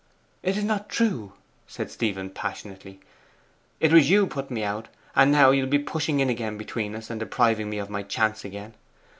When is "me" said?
4.49-4.63, 7.69-7.77